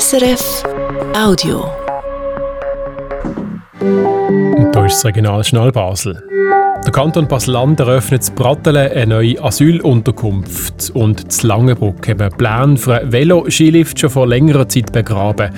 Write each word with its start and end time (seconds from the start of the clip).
SRF 0.00 0.64
Audio. 1.14 1.70
Und 3.78 4.72
da 4.72 4.86
ist 4.86 4.94
das 4.94 5.04
Regional 5.04 5.44
Schnall 5.44 5.70
Basel. 5.70 6.22
Der 6.82 6.92
Kanton 6.92 7.28
Basel-Land 7.28 7.78
eröffnet 7.80 8.26
in 8.26 8.34
Brattelen 8.34 8.90
eine 8.90 9.06
neue 9.06 9.44
Asylunterkunft 9.44 10.92
und 10.94 11.28
das 11.28 11.42
Langenbruck 11.42 12.08
eben 12.08 12.30
Pläne 12.30 12.78
für 12.78 13.02
einen 13.02 13.12
Velo-Skilift 13.12 14.00
schon 14.00 14.08
vor 14.08 14.26
längerer 14.26 14.66
Zeit 14.66 14.92
begraben, 14.92 15.50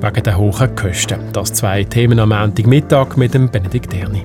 wegen 0.00 0.22
der 0.24 0.36
hohen 0.36 0.74
Kosten. 0.74 1.20
Das 1.32 1.52
zwei 1.52 1.84
Themen 1.84 2.18
am 2.18 2.30
Montagmittag 2.30 3.16
mit 3.16 3.34
dem 3.34 3.48
Benedikt 3.48 3.94
Erni. 3.94 4.24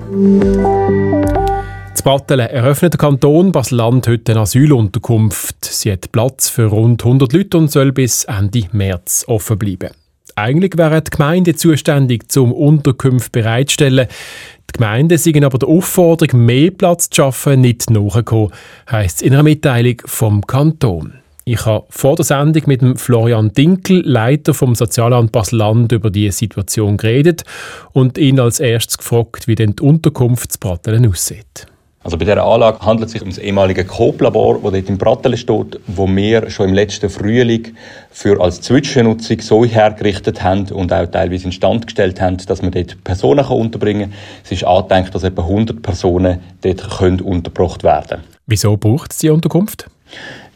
In 1.94 2.04
Brattelen 2.04 2.48
eröffnet 2.48 2.94
der 2.94 2.98
Kanton 2.98 3.52
Basel-Land 3.52 4.08
heute 4.08 4.32
eine 4.32 4.40
Asylunterkunft. 4.40 5.64
Sie 5.64 5.92
hat 5.92 6.10
Platz 6.10 6.48
für 6.48 6.66
rund 6.66 7.04
100 7.04 7.32
Leute 7.32 7.58
und 7.58 7.70
soll 7.70 7.92
bis 7.92 8.24
Ende 8.24 8.62
März 8.72 9.24
offen 9.28 9.58
bleiben. 9.58 9.90
Eigentlich 10.34 10.76
wäre 10.76 11.02
die 11.02 11.10
Gemeinde 11.10 11.54
zuständig, 11.54 12.32
zum 12.32 12.52
Unterkünfte 12.52 13.30
bereitstellen. 13.30 14.08
Die 14.70 14.72
Gemeinden 14.72 15.16
sind 15.18 15.44
aber 15.44 15.58
der 15.58 15.68
Aufforderung, 15.68 16.44
mehr 16.44 16.70
Platz 16.70 17.08
zu 17.08 17.22
schaffen, 17.22 17.60
nicht 17.60 17.88
nachgekommen, 17.90 18.52
heisst 18.90 19.18
es 19.18 19.22
in 19.22 19.34
einer 19.34 19.44
Mitteilung 19.44 19.96
vom 20.06 20.44
Kanton. 20.46 21.20
Ich 21.44 21.66
habe 21.66 21.86
vor 21.90 22.16
der 22.16 22.24
Sendung 22.24 22.62
mit 22.66 22.82
dem 22.82 22.96
Florian 22.96 23.52
Dinkel, 23.52 24.02
Leiter 24.04 24.54
vom 24.54 24.74
Sozialamt 24.74 25.30
Basel-Land, 25.30 25.92
über 25.92 26.10
die 26.10 26.30
Situation 26.30 26.96
geredet 26.96 27.44
und 27.92 28.16
ihn 28.16 28.40
als 28.40 28.60
erstes 28.60 28.98
gefragt, 28.98 29.46
wie 29.46 29.56
denn 29.56 29.76
die 29.76 29.82
Unterkunft 29.82 30.52
zu 30.52 30.58
Brattelen 30.58 31.06
aussieht. 31.06 31.66
Also 32.04 32.18
bei 32.18 32.24
dieser 32.24 32.44
Anlage 32.44 32.80
handelt 32.80 33.06
es 33.06 33.12
sich 33.12 33.22
um 33.22 33.28
das 33.28 33.38
ehemalige 33.38 33.84
Coop-Labor, 33.84 34.54
das 34.54 34.72
dort 34.72 34.88
in 34.88 34.98
Brattelen 34.98 35.38
steht, 35.38 35.78
wo 35.86 36.08
wir 36.08 36.50
schon 36.50 36.70
im 36.70 36.74
letzten 36.74 37.08
Frühling 37.08 37.74
für 38.10 38.40
als 38.40 38.60
Zwischennutzung 38.60 39.40
so 39.40 39.64
hergerichtet 39.64 40.42
haben 40.42 40.66
und 40.72 40.92
auch 40.92 41.06
teilweise 41.06 41.44
instand 41.44 41.86
gestellt 41.86 42.20
haben, 42.20 42.38
dass 42.38 42.60
man 42.60 42.72
dort 42.72 43.02
Personen 43.04 43.44
unterbringen 43.44 44.10
kann. 44.10 44.18
Es 44.44 44.50
ist 44.50 44.64
angedenkt, 44.64 45.14
dass 45.14 45.22
etwa 45.22 45.42
100 45.42 45.80
Personen 45.80 46.40
dort 46.62 46.98
können 46.98 47.20
untergebracht 47.20 47.84
werden 47.84 48.08
können. 48.08 48.22
Wieso 48.46 48.76
braucht 48.76 49.12
es 49.12 49.18
die 49.18 49.30
Unterkunft? 49.30 49.86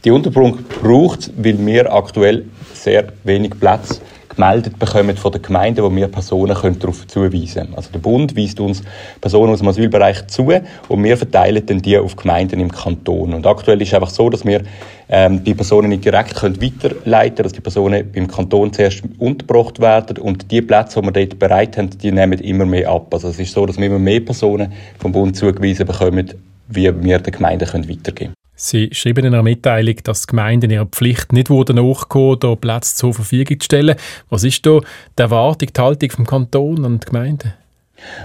Die 0.04 0.10
Unterkunft 0.10 0.68
braucht 0.82 1.20
es, 1.20 1.32
weil 1.36 1.64
wir 1.64 1.92
aktuell 1.92 2.44
sehr 2.74 3.12
wenig 3.22 3.52
Platz 3.58 4.00
gemeldet 4.36 4.78
bekommen 4.78 5.16
von 5.16 5.32
den 5.32 5.42
Gemeinden, 5.42 5.82
wo 5.82 5.94
wir 5.94 6.08
Personen 6.08 6.54
können 6.54 6.78
darauf 6.78 7.06
zuweisen 7.06 7.62
können. 7.62 7.74
Also 7.74 7.90
der 7.90 7.98
Bund 7.98 8.36
weist 8.36 8.60
uns 8.60 8.82
Personen 9.20 9.52
aus 9.52 9.60
dem 9.60 9.68
Asylbereich 9.68 10.26
zu 10.28 10.52
und 10.88 11.02
wir 11.02 11.16
verteilen 11.16 11.64
dann 11.66 11.82
die 11.82 11.98
auf 11.98 12.14
Gemeinden 12.14 12.60
im 12.60 12.70
Kanton. 12.70 13.34
Und 13.34 13.46
aktuell 13.46 13.80
ist 13.82 13.88
es 13.88 13.94
einfach 13.94 14.10
so, 14.10 14.30
dass 14.30 14.44
wir 14.44 14.62
ähm, 15.08 15.42
die 15.42 15.54
Personen 15.54 15.88
nicht 15.88 16.04
direkt 16.04 16.36
können 16.36 16.60
weiterleiten 16.60 17.36
können, 17.36 17.44
dass 17.44 17.52
die 17.52 17.60
Personen 17.60 18.10
im 18.12 18.28
Kanton 18.28 18.72
zuerst 18.72 19.02
untergebracht 19.18 19.80
werden 19.80 20.18
und 20.18 20.50
die 20.50 20.62
Plätze, 20.62 21.00
die 21.00 21.06
wir 21.06 21.12
dort 21.12 21.38
bereit 21.38 21.76
haben, 21.76 21.90
die 21.90 22.12
nehmen 22.12 22.38
immer 22.38 22.66
mehr 22.66 22.90
ab. 22.90 23.12
Also 23.12 23.28
es 23.28 23.38
ist 23.38 23.52
so, 23.52 23.66
dass 23.66 23.78
wir 23.78 23.86
immer 23.86 23.98
mehr 23.98 24.20
Personen 24.20 24.72
vom 24.98 25.12
Bund 25.12 25.36
zugewiesen 25.36 25.86
bekommen, 25.86 26.32
wie 26.68 26.92
wir 27.02 27.18
den 27.18 27.32
Gemeinden 27.32 27.66
weitergeben 27.66 28.14
können. 28.14 28.45
Sie 28.58 28.88
schreiben 28.92 29.26
in 29.26 29.34
einer 29.34 29.42
Mitteilung, 29.42 29.96
dass 30.02 30.22
die 30.22 30.28
Gemeinden 30.28 30.70
ihrer 30.70 30.86
Pflicht 30.86 31.30
nicht 31.30 31.50
nachkommen, 31.50 32.38
hier 32.42 32.56
Plätze 32.56 32.96
zur 32.96 33.12
Verfügung 33.12 33.60
zu 33.60 33.66
stellen. 33.66 33.96
Was 34.30 34.44
ist 34.44 34.64
da 34.64 34.80
die 35.18 35.22
Erwartung, 35.22 35.68
die 35.76 35.80
Haltung 35.80 36.10
vom 36.10 36.26
Kanton 36.26 36.82
und 36.86 37.04
der 37.04 37.10
Gemeinden? 37.10 37.52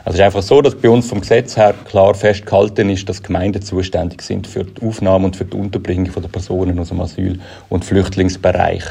Also 0.06 0.10
es 0.10 0.16
ist 0.16 0.22
einfach 0.22 0.42
so, 0.42 0.62
dass 0.62 0.76
bei 0.76 0.90
uns 0.90 1.10
vom 1.10 1.20
Gesetz 1.20 1.58
her 1.58 1.74
klar 1.86 2.14
festgehalten 2.14 2.90
ist, 2.90 3.10
dass 3.10 3.22
Gemeinden 3.22 3.62
zuständig 3.62 4.22
sind 4.22 4.48
für 4.48 4.64
die 4.64 4.82
Aufnahme 4.86 5.26
und 5.26 5.36
für 5.36 5.46
die 5.46 5.58
Unterbringung 5.58 6.10
der 6.14 6.30
Personen 6.30 6.80
aus 6.80 6.90
dem 6.90 7.02
Asyl- 7.02 7.40
und 7.68 7.84
Flüchtlingsbereich. 7.84 8.84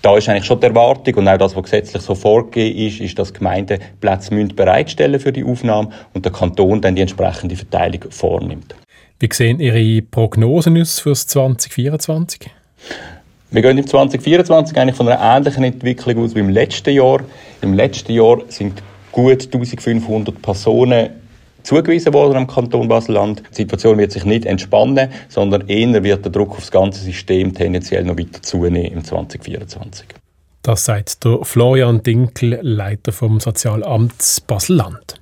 Da 0.00 0.16
ist 0.16 0.28
eigentlich 0.28 0.46
schon 0.46 0.58
die 0.58 0.66
Erwartung 0.66 1.14
und 1.14 1.28
auch 1.28 1.38
das, 1.38 1.54
was 1.54 1.62
gesetzlich 1.62 2.02
so 2.02 2.16
vorgegeben 2.16 2.88
ist, 2.88 3.00
ist, 3.00 3.18
dass 3.20 3.32
Gemeinden 3.32 3.78
Plätze 4.00 4.34
bereitstellen 4.46 5.20
für 5.20 5.32
die 5.32 5.44
Aufnahme 5.44 5.90
und 6.12 6.24
der 6.24 6.32
Kanton 6.32 6.80
dann 6.80 6.96
die 6.96 7.02
entsprechende 7.02 7.54
Verteilung 7.54 8.10
vornimmt. 8.10 8.74
Wie 9.22 9.28
sehen 9.32 9.60
Ihre 9.60 10.02
Prognosen 10.02 10.80
aus 10.80 10.98
für 10.98 11.14
2024? 11.14 12.50
Wir 13.52 13.62
gehen 13.62 13.78
im 13.78 13.86
2024 13.86 14.76
eigentlich 14.76 14.96
von 14.96 15.06
einer 15.06 15.36
ähnlichen 15.36 15.62
Entwicklung 15.62 16.24
aus 16.24 16.34
wie 16.34 16.40
im 16.40 16.48
letzten 16.48 16.90
Jahr. 16.90 17.20
Im 17.60 17.72
letzten 17.72 18.14
Jahr 18.14 18.40
sind 18.48 18.82
gut 19.12 19.44
1500 19.44 20.42
Personen 20.42 21.10
zugewiesen 21.62 22.12
worden 22.12 22.36
am 22.36 22.46
Kanton 22.48 22.88
Basel-Land. 22.88 23.44
Die 23.52 23.58
Situation 23.58 23.96
wird 23.96 24.10
sich 24.10 24.24
nicht 24.24 24.44
entspannen, 24.44 25.08
sondern 25.28 25.68
eher 25.68 26.02
wird 26.02 26.24
der 26.24 26.32
Druck 26.32 26.50
auf 26.50 26.58
das 26.58 26.72
ganze 26.72 27.00
System 27.04 27.54
tendenziell 27.54 28.02
noch 28.02 28.18
weiter 28.18 28.42
zunehmen 28.42 28.86
im 28.86 29.04
2024. 29.04 30.04
Das 30.62 30.84
sagt 30.84 31.24
der 31.24 31.44
Florian 31.44 32.02
Dinkel, 32.02 32.58
Leiter 32.60 33.12
vom 33.12 33.38
Sozialamt 33.38 34.42
Basel-Land. 34.48 35.21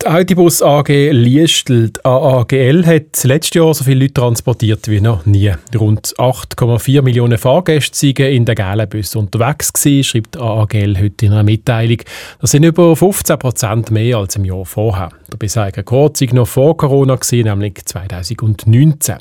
Die 0.00 0.06
Autobus 0.06 0.62
AG 0.62 1.10
Liestel, 1.10 1.90
die 1.90 2.04
AAGL, 2.04 2.86
hat 2.86 3.24
letztes 3.24 3.54
Jahr 3.54 3.74
so 3.74 3.82
viele 3.82 4.02
Leute 4.02 4.14
transportiert 4.14 4.86
wie 4.86 5.00
noch 5.00 5.26
nie. 5.26 5.52
Rund 5.76 6.14
8,4 6.16 7.02
Millionen 7.02 7.36
Fahrgäste 7.36 8.06
waren 8.16 8.32
in 8.32 8.44
den 8.44 8.54
gelben 8.54 8.88
Bus 8.88 9.16
unterwegs 9.16 9.72
gewesen, 9.72 10.04
schreibt 10.04 10.36
die 10.36 10.38
AAGL 10.38 11.00
heute 11.00 11.26
in 11.26 11.32
einer 11.32 11.42
Mitteilung. 11.42 11.98
Das 12.40 12.52
sind 12.52 12.62
über 12.62 12.94
15 12.94 13.40
Prozent 13.40 13.90
mehr 13.90 14.18
als 14.18 14.36
im 14.36 14.44
Jahr 14.44 14.64
vorher. 14.64 15.08
Der 15.32 15.36
bisherige 15.36 15.78
Rekord 15.78 16.20
war 16.20 16.34
noch 16.34 16.46
vor 16.46 16.76
Corona, 16.76 17.16
gewesen, 17.16 17.48
nämlich 17.48 17.84
2019. 17.84 19.16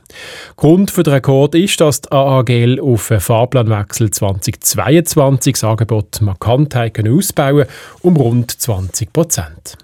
Grund 0.58 0.92
für 0.92 1.02
den 1.02 1.14
Rekord 1.14 1.56
ist, 1.56 1.82
dass 1.82 2.02
die 2.02 2.12
AAGL 2.12 2.80
auf 2.82 3.10
einen 3.10 3.20
Fahrplanwechsel 3.20 4.12
2022 4.12 5.54
das 5.54 5.64
Angebot 5.64 6.22
markant 6.22 6.76
ausbauen 6.76 7.66
um 8.04 8.16
rund 8.16 8.52
20 8.52 9.12
Prozent. 9.12 9.78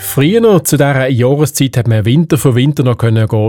Früher 0.00 0.64
zu 0.64 0.76
dieser 0.76 1.06
Jahreszeit 1.06 1.76
hat 1.76 1.86
man 1.86 2.04
Winter 2.04 2.38
für 2.38 2.56
Winter 2.56 2.82
noch 2.82 2.98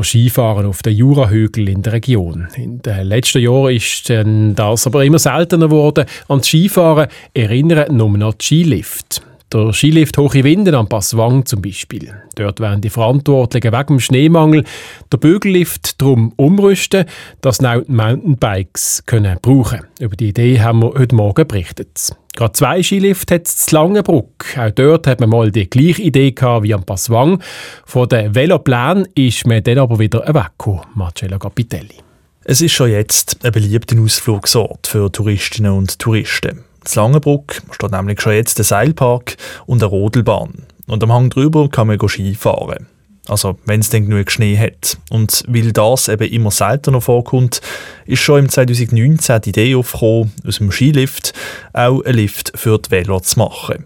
Skifahren 0.04 0.68
auf 0.68 0.84
den 0.84 0.96
Jurahügel 0.96 1.68
in 1.68 1.82
der 1.82 1.94
Region. 1.94 2.48
In 2.56 2.80
den 2.80 3.08
letzten 3.08 3.40
Jahren 3.40 3.74
ist 3.74 4.08
das 4.08 4.86
aber 4.86 5.04
immer 5.04 5.18
seltener 5.18 5.70
geworden. 5.70 6.06
An 6.28 6.40
das 6.40 6.48
Skifahren 6.48 7.08
erinnern 7.34 7.98
nur 7.98 8.16
noch 8.16 8.36
die 8.36 8.46
Skilift. 8.46 9.24
Der 9.54 9.72
Skilift 9.72 10.18
Hoche 10.18 10.44
Winden 10.44 10.76
am 10.76 10.90
Passwang 10.90 11.46
zum 11.46 11.62
Beispiel. 11.62 12.14
Dort 12.36 12.60
werden 12.60 12.82
die 12.82 12.90
Verantwortlichen 12.90 13.72
wegen 13.72 13.88
dem 13.88 14.00
Schneemangel 14.02 14.66
der 15.10 15.18
Bügellift 15.18 16.02
darum 16.02 16.34
umrüsten, 16.36 17.06
dass 17.40 17.64
auch 17.64 17.88
Mountainbikes 17.88 19.04
können 19.06 19.38
brauchen 19.42 19.84
Über 20.02 20.18
die 20.18 20.30
Idee 20.30 20.60
haben 20.60 20.82
wir 20.82 20.96
heute 20.96 21.16
Morgen 21.16 21.48
berichtet. 21.48 22.12
Gerade 22.36 22.52
zwei 22.52 22.84
Skilifte 22.84 23.36
hat 23.36 23.48
es 23.48 23.72
Langenbruck. 23.72 24.58
Auch 24.58 24.72
dort 24.72 25.08
hat 25.08 25.22
man 25.22 25.30
mal 25.30 25.50
die 25.50 25.70
gleiche 25.70 26.02
Idee 26.02 26.32
gehabt 26.32 26.64
wie 26.64 26.74
am 26.74 26.84
Passwang. 26.84 27.42
Von 27.86 28.10
den 28.10 28.36
Veloplänen 28.36 29.08
ist 29.16 29.48
man 29.48 29.64
dann 29.64 29.78
aber 29.78 29.98
wieder 29.98 30.28
weggekommen, 30.28 30.82
Marcello 30.96 31.40
Capitelli. 31.40 31.96
Es 32.44 32.60
ist 32.60 32.74
schon 32.74 32.92
jetzt 32.92 33.46
ein 33.46 33.54
beliebter 33.54 33.98
Ausflugsort 33.98 34.88
für 34.88 35.10
Touristinnen 35.10 35.72
und 35.72 36.00
Touristen. 36.00 36.67
In 36.96 37.02
Langenbruck 37.02 37.62
steht 37.72 37.92
nämlich 37.92 38.22
schon 38.22 38.34
jetzt 38.34 38.60
ein 38.60 38.64
Seilpark 38.64 39.38
und 39.66 39.82
eine 39.82 39.90
Rodelbahn. 39.90 40.66
Und 40.88 41.04
am 41.04 41.12
Hang 41.12 41.30
drüber 41.30 41.70
kann 41.70 41.88
man 41.88 42.00
Ski 42.08 42.34
fahren. 42.36 42.88
Also, 43.28 43.58
wenn 43.66 43.82
es 43.82 43.90
denn 43.90 44.10
genug 44.10 44.32
Schnee 44.32 44.58
hat. 44.58 44.98
Und 45.10 45.44
weil 45.48 45.74
das 45.74 46.08
eben 46.08 46.32
immer 46.32 46.52
seltener 46.52 47.02
vorkommt, 47.02 47.62
ist 48.06 48.22
schon 48.22 48.40
im 48.40 48.50
2019 48.50 49.42
die 49.42 49.50
Idee 49.50 49.76
aufgekommen, 49.76 50.32
aus 50.48 50.60
dem 50.60 50.72
Skilift 50.72 51.34
auch 51.74 52.02
einen 52.04 52.16
Lift 52.16 52.54
für 52.56 52.80
die 52.80 52.90
Velo 52.90 53.20
zu 53.20 53.40
machen. 53.40 53.86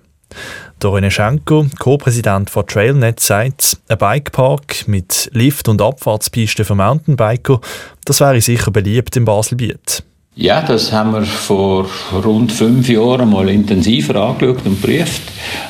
Der 0.81 0.89
René 0.89 1.75
Co-Präsident 1.77 2.49
von 2.49 2.65
Trailnet, 2.65 3.19
sagt, 3.19 3.77
ein 3.87 3.97
Bikepark 3.97 4.87
mit 4.87 5.29
Lift- 5.33 5.67
und 5.67 5.81
Abfahrtspisten 5.81 6.65
für 6.65 6.75
Mountainbiker, 6.75 7.59
das 8.05 8.19
wäre 8.19 8.41
sicher 8.41 8.71
beliebt 8.71 9.15
im 9.15 9.25
Baselbiet. 9.25 10.03
Ja, 10.41 10.63
das 10.63 10.91
haben 10.91 11.13
wir 11.13 11.23
vor 11.23 11.87
rund 12.11 12.51
fünf 12.51 12.89
Jahren 12.89 13.29
mal 13.29 13.47
intensiver 13.47 14.15
angeschaut 14.15 14.65
und 14.65 14.81
geprüft. 14.81 15.21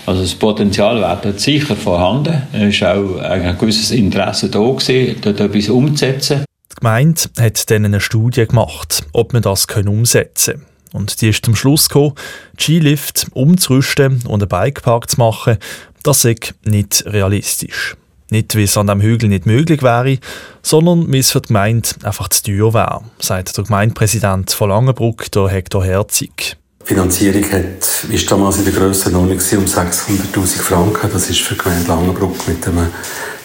Also 0.05 0.21
das 0.21 0.33
Potenzial 0.33 1.01
wäre 1.01 1.37
sicher 1.37 1.75
vorhanden. 1.75 2.43
Es 2.53 2.79
war 2.79 2.95
auch 2.95 3.17
ein 3.17 3.57
gewisses 3.57 3.91
Interesse 3.91 4.47
da 4.47 4.59
gewesen, 4.59 5.17
dort 5.19 5.41
etwas 5.41 5.67
umzusetzen. 5.67 6.45
Die 6.71 6.75
Gemeinde 6.79 7.21
hat 7.37 7.69
dann 7.69 7.83
eine 7.83 7.99
Studie 7.99 8.47
gemacht, 8.47 9.03
ob 9.11 9.33
man 9.33 9.41
das 9.41 9.65
umsetzen 9.65 10.53
können. 10.53 10.65
Und 10.93 11.19
die 11.19 11.27
ist 11.27 11.43
zum 11.43 11.57
Schluss 11.57 11.89
gekommen, 11.89 12.13
Skilift 12.57 13.27
umzurüsten 13.33 14.23
und 14.25 14.41
einen 14.41 14.47
Bikepark 14.47 15.09
zu 15.09 15.17
machen, 15.19 15.57
das 16.03 16.23
ist 16.23 16.53
nicht 16.63 17.03
realistisch. 17.07 17.97
Nicht, 18.31 18.55
weil 18.55 18.63
es 18.63 18.77
an 18.77 18.87
diesem 18.87 19.01
Hügel 19.01 19.27
nicht 19.27 19.45
möglich 19.45 19.83
wäre, 19.83 20.17
sondern 20.61 21.11
weil 21.11 21.19
es 21.19 21.31
für 21.31 21.41
die 21.41 21.47
Gemeinde 21.47 21.89
einfach 22.03 22.29
zu 22.29 22.43
teuer 22.43 22.73
wäre, 22.73 23.01
sagt 23.19 23.57
der 23.57 23.65
Gemeindepräsident 23.65 24.51
von 24.51 24.69
Langenbruck, 24.69 25.29
der 25.33 25.49
Hector 25.49 25.83
Herzig. 25.83 26.55
Die 26.81 26.87
Finanzierung 26.87 27.43
hat, 27.51 28.05
ist 28.09 28.31
damals 28.31 28.57
in 28.57 28.63
der 28.63 28.73
Grössenordnung 28.73 29.37
um 29.37 29.65
600'000 29.65 30.61
Franken. 30.61 31.09
Das 31.11 31.29
ist 31.29 31.41
für 31.41 31.55
die 31.55 31.59
Gemeinde 31.61 31.89
Langenbruck 31.89 32.47
mit 32.47 32.65
einem 32.65 32.87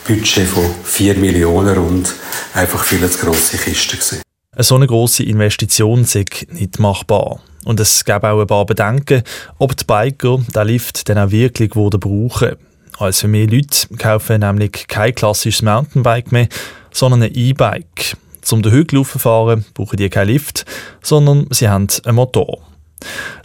Budget 0.06 0.46
von 0.46 0.64
4 0.84 1.16
Millionen 1.16 1.78
und 1.78 2.14
einfach 2.54 2.84
viel 2.84 3.10
zu 3.10 3.26
grosse 3.26 3.58
Kiste 3.58 3.96
gewesen. 3.96 4.22
Eine 4.52 4.62
so 4.62 4.76
eine 4.76 4.86
grosse 4.86 5.24
Investition 5.24 6.04
sei 6.04 6.24
nicht 6.52 6.78
machbar. 6.78 7.40
Und 7.64 7.80
es 7.80 8.04
gab 8.04 8.22
auch 8.22 8.40
ein 8.40 8.46
paar 8.46 8.64
Bedenken, 8.64 9.24
ob 9.58 9.76
die 9.76 9.84
Biker 9.84 10.38
den 10.54 10.66
Lift 10.68 11.08
dann 11.08 11.18
auch 11.18 11.32
wirklich 11.32 11.70
brauchen 11.70 12.56
Also 12.98 13.28
mehr 13.28 13.46
Leute 13.46 13.88
kaufen 13.98 14.40
nämlich 14.40 14.86
kein 14.88 15.14
klassisches 15.14 15.62
Mountainbike 15.62 16.32
mehr, 16.32 16.48
sondern 16.92 17.22
ein 17.22 17.34
E-Bike. 17.34 18.16
Zum 18.40 18.62
den 18.62 18.72
Hügel 18.72 19.04
fahren 19.04 19.64
brauchen 19.74 19.96
die 19.96 20.08
keinen 20.08 20.28
Lift, 20.28 20.64
sondern 21.02 21.46
sie 21.50 21.68
haben 21.68 21.88
einen 22.04 22.16
Motor. 22.16 22.58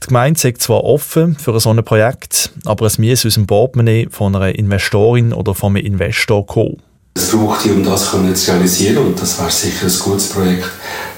Die 0.01 0.07
Gemeinde 0.07 0.47
ist 0.47 0.61
zwar 0.61 0.83
offen 0.83 1.35
für 1.35 1.59
so 1.59 1.71
ein 1.71 1.83
Projekt, 1.83 2.51
aber 2.65 2.85
es 2.85 2.97
muss 2.97 3.25
aus 3.25 3.33
dem 3.33 3.47
Portemonnaie 3.47 4.07
von 4.09 4.35
einer 4.35 4.55
Investorin 4.55 5.33
oder 5.33 5.53
von 5.53 5.75
einem 5.75 5.85
Investor 5.85 6.45
kommen. 6.45 6.81
Es 7.15 7.31
braucht, 7.31 7.65
um 7.65 7.83
das 7.83 8.11
zu 8.11 8.17
realisieren, 8.51 8.99
und 8.99 9.21
das 9.21 9.37
wäre 9.39 9.51
sicher 9.51 9.87
ein 9.87 9.99
gutes 9.99 10.29
Projekt, 10.29 10.69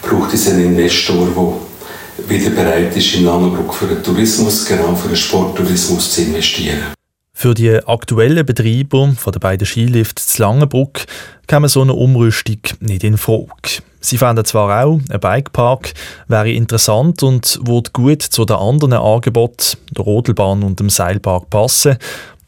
braucht 0.01 0.33
es 0.33 0.47
einen 0.49 0.65
Investor, 0.65 1.27
der 1.27 2.29
wieder 2.29 2.49
bereit 2.49 2.95
ist, 2.95 3.13
in 3.15 3.25
Langenbruck 3.25 3.73
für 3.73 3.87
den 3.87 4.01
Tourismus, 4.01 4.65
genau 4.65 4.95
für 4.95 5.09
den 5.09 5.17
Sporttourismus 5.17 6.13
zu 6.13 6.21
investieren. 6.23 6.93
Für 7.43 7.53
die 7.53 7.77
aktuellen 7.85 8.45
Betreiber 8.45 9.09
der 9.25 9.39
beiden 9.41 9.65
Skilifts 9.65 10.27
zu 10.27 10.41
Langenbruck 10.41 10.99
käme 11.45 11.67
so 11.67 11.81
eine 11.81 11.91
Umrüstung 11.91 12.59
nicht 12.79 13.03
in 13.03 13.17
Frage. 13.17 13.83
Sie 13.99 14.17
fänden 14.17 14.45
zwar 14.45 14.85
auch, 14.85 15.01
ein 15.11 15.19
Bikepark 15.19 15.91
wäre 16.29 16.49
interessant 16.49 17.21
und 17.21 17.59
würde 17.67 17.89
gut 17.91 18.21
zu 18.21 18.45
den 18.45 18.55
anderen 18.55 18.93
Angeboten, 18.93 19.77
der 19.91 20.05
Rodelbahn 20.05 20.63
und 20.63 20.79
dem 20.79 20.87
Seilpark 20.87 21.49
passen, 21.49 21.97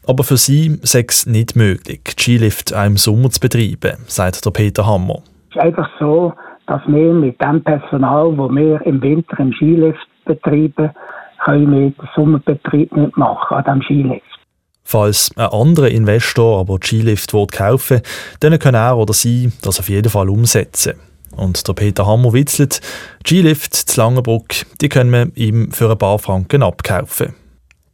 aber 0.06 0.24
für 0.24 0.38
sie 0.38 0.78
sei 0.80 1.04
es 1.06 1.26
nicht 1.26 1.56
möglich, 1.56 2.00
die 2.16 2.22
Skilift 2.22 2.74
auch 2.74 2.86
im 2.86 2.96
Sommer 2.96 3.28
zu 3.28 3.40
betreiben, 3.40 3.98
sagt 4.06 4.46
der 4.46 4.50
Peter 4.50 4.86
Hammer. 4.86 5.18
Es 5.50 5.56
ist 5.56 5.62
einfach 5.62 5.90
so, 6.00 6.32
dass 6.68 6.80
wir 6.86 7.12
mit 7.12 7.38
dem 7.42 7.62
Personal, 7.62 8.34
das 8.34 8.50
wir 8.50 8.80
im 8.86 9.02
Winter 9.02 9.40
im 9.40 9.52
Skilift 9.52 10.08
betreiben, 10.24 10.90
können 11.44 11.70
wir 11.70 11.90
den 11.90 12.08
Sommerbetrieb 12.14 12.96
nicht 12.96 13.14
machen 13.18 13.58
an 13.58 13.64
diesem 13.64 13.82
Skilift. 13.82 14.35
Falls 14.88 15.32
ein 15.34 15.46
anderer 15.46 15.88
Investor 15.88 16.60
aber 16.60 16.78
Skilift 16.80 17.32
kaufen 17.32 17.96
will, 17.96 18.02
dann 18.38 18.56
kann 18.60 18.76
er 18.76 18.96
oder 18.96 19.12
sie 19.12 19.50
das 19.60 19.80
auf 19.80 19.88
jeden 19.88 20.08
Fall 20.08 20.30
umsetzen. 20.30 20.94
Und 21.32 21.66
der 21.66 21.72
Peter 21.72 22.06
Hammer 22.06 22.32
witzelt, 22.32 22.80
Skilift 23.26 23.74
zu 23.74 24.00
Langenbruck, 24.00 24.46
die 24.80 24.88
können 24.88 25.10
wir 25.10 25.28
ihm 25.34 25.72
für 25.72 25.90
ein 25.90 25.98
paar 25.98 26.20
Franken 26.20 26.62
abkaufen. 26.62 27.34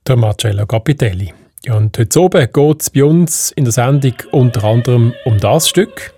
Der 0.07 0.17
Marcello 0.17 0.67
Capitelli. 0.67 1.33
Und 1.67 1.97
heute 1.97 2.21
oben 2.21 2.47
geht 2.53 2.83
es 2.83 2.91
bei 2.91 3.05
uns 3.05 3.53
in 3.53 3.65
der 3.65 3.73
Sendung 3.73 4.15
unter 4.31 4.65
anderem 4.65 5.15
um 5.25 5.39
das 5.39 5.71
Stück. 5.71 6.13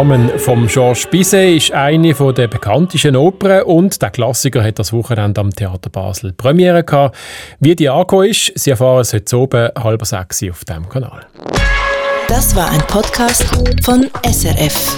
Carmen 0.00 0.30
vom 0.38 0.66
Georges 0.66 1.06
Bizet 1.10 1.56
ist 1.58 1.72
eine 1.72 2.14
der 2.14 2.48
bekanntesten 2.48 3.16
Opern 3.16 3.64
und 3.64 4.00
der 4.00 4.08
Klassiker 4.08 4.64
hat 4.64 4.78
das 4.78 4.94
Wochenende 4.94 5.38
am 5.38 5.50
Theater 5.50 5.90
Basel 5.90 6.32
Premiere 6.32 6.82
gehabt. 6.82 7.18
Wie 7.58 7.76
die 7.76 7.90
angekommen 7.90 8.30
ist, 8.30 8.50
Sie 8.54 8.70
erfahren 8.70 9.02
es 9.02 9.12
heute 9.12 9.36
oben 9.36 9.68
halb 9.78 10.06
sechs 10.06 10.42
auf 10.50 10.64
diesem 10.64 10.88
Kanal. 10.88 11.26
Das 12.28 12.56
war 12.56 12.70
ein 12.70 12.80
Podcast 12.86 13.44
von 13.84 14.08
SRF. 14.24 14.96